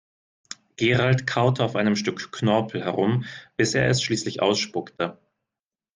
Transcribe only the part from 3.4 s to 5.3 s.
bis er es schließlich ausspuckte.